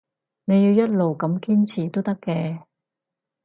[0.45, 2.63] 你要一路咁堅持都得嘅